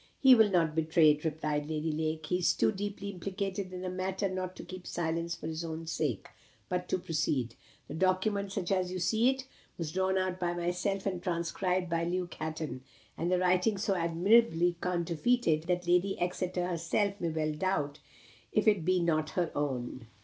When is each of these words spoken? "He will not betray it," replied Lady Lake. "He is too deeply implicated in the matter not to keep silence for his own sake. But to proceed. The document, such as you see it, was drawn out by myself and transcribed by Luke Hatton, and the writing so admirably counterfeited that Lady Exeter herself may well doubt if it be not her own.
"He 0.19 0.33
will 0.33 0.49
not 0.49 0.73
betray 0.73 1.11
it," 1.11 1.23
replied 1.23 1.69
Lady 1.69 1.91
Lake. 1.91 2.25
"He 2.25 2.39
is 2.39 2.55
too 2.55 2.71
deeply 2.71 3.09
implicated 3.09 3.71
in 3.71 3.81
the 3.81 3.89
matter 3.91 4.27
not 4.27 4.55
to 4.55 4.63
keep 4.63 4.87
silence 4.87 5.35
for 5.35 5.45
his 5.45 5.63
own 5.63 5.85
sake. 5.85 6.27
But 6.69 6.89
to 6.89 6.97
proceed. 6.97 7.53
The 7.87 7.93
document, 7.93 8.51
such 8.51 8.71
as 8.71 8.91
you 8.91 8.97
see 8.97 9.29
it, 9.29 9.45
was 9.77 9.91
drawn 9.91 10.17
out 10.17 10.39
by 10.39 10.55
myself 10.55 11.05
and 11.05 11.21
transcribed 11.21 11.87
by 11.87 12.05
Luke 12.05 12.33
Hatton, 12.33 12.81
and 13.15 13.31
the 13.31 13.37
writing 13.37 13.77
so 13.77 13.93
admirably 13.93 14.75
counterfeited 14.81 15.65
that 15.65 15.85
Lady 15.87 16.17
Exeter 16.19 16.65
herself 16.65 17.21
may 17.21 17.29
well 17.29 17.53
doubt 17.53 17.99
if 18.51 18.67
it 18.67 18.83
be 18.83 19.01
not 19.01 19.29
her 19.37 19.51
own. 19.53 20.07